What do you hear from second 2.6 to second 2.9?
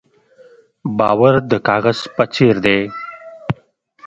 دی.